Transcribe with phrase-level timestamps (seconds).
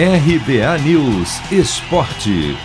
[0.00, 2.56] RBA News Esporte.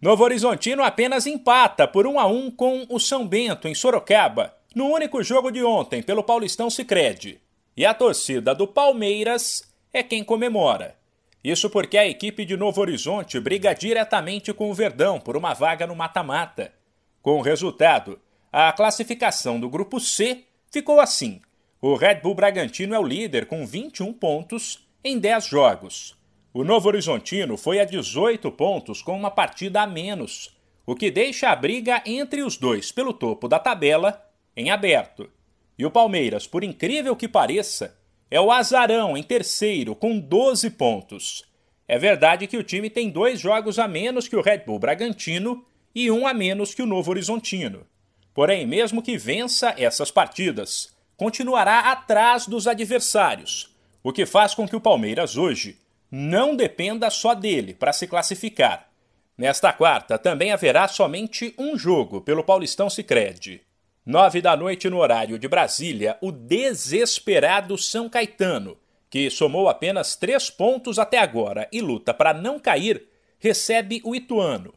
[0.00, 4.86] Novo Horizontino apenas empata por 1 a 1 com o São Bento em Sorocaba, no
[4.86, 7.38] único jogo de ontem pelo Paulistão Sicredi.
[7.76, 10.96] E a torcida do Palmeiras é quem comemora.
[11.44, 15.86] Isso porque a equipe de Novo Horizonte briga diretamente com o Verdão por uma vaga
[15.86, 16.72] no mata-mata.
[17.20, 18.18] Com o resultado,
[18.50, 21.42] a classificação do grupo C ficou assim:
[21.80, 26.16] o Red Bull Bragantino é o líder com 21 pontos em 10 jogos.
[26.52, 30.56] O Novo Horizontino foi a 18 pontos com uma partida a menos,
[30.86, 34.24] o que deixa a briga entre os dois pelo topo da tabela
[34.56, 35.30] em aberto.
[35.78, 37.98] E o Palmeiras, por incrível que pareça,
[38.30, 41.44] é o azarão em terceiro com 12 pontos.
[41.86, 45.62] É verdade que o time tem dois jogos a menos que o Red Bull Bragantino
[45.94, 47.86] e um a menos que o Novo Horizontino.
[48.32, 54.76] Porém, mesmo que vença essas partidas, continuará atrás dos adversários, o que faz com que
[54.76, 55.78] o Palmeiras hoje
[56.10, 58.88] não dependa só dele para se classificar.
[59.36, 63.60] Nesta quarta também haverá somente um jogo pelo Paulistão Sicredi.
[64.04, 68.78] Nove da noite no horário de Brasília, o desesperado São Caetano,
[69.10, 74.72] que somou apenas três pontos até agora e luta para não cair, recebe o Ituano.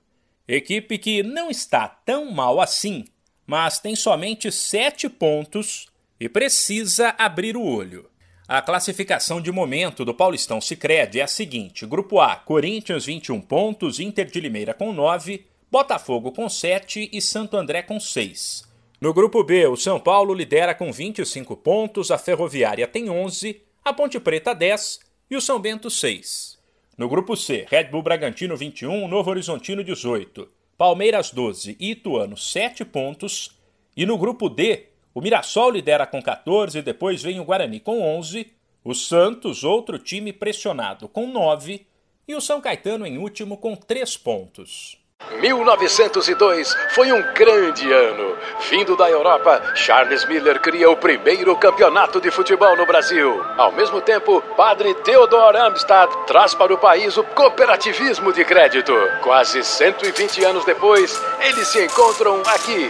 [0.48, 3.06] Equipe que não está tão mal assim,
[3.46, 5.89] mas tem somente sete pontos
[6.20, 8.10] e precisa abrir o olho.
[8.48, 14.00] A classificação de momento do Paulistão Sicredi é a seguinte: Grupo A, Corinthians 21 pontos,
[14.00, 18.68] Inter de Limeira com 9, Botafogo com 7 e Santo André com 6.
[19.00, 23.94] No grupo B, o São Paulo lidera com 25 pontos, a Ferroviária tem 11, a
[23.94, 26.58] Ponte Preta 10 e o São Bento 6.
[26.98, 32.84] No grupo C, Red Bull Bragantino 21, Novo Horizontino 18, Palmeiras 12 e Ituano 7
[32.84, 33.58] pontos.
[33.96, 38.52] E no grupo D, o Mirassol lidera com 14, depois vem o Guarani com 11,
[38.84, 41.86] o Santos, outro time pressionado, com 9
[42.28, 45.00] e o São Caetano em último com 3 pontos.
[45.42, 48.38] 1902 foi um grande ano.
[48.70, 53.44] Vindo da Europa, Charles Miller cria o primeiro campeonato de futebol no Brasil.
[53.58, 58.94] Ao mesmo tempo, padre Theodor Amstad traz para o país o cooperativismo de crédito.
[59.22, 62.90] Quase 120 anos depois, eles se encontram aqui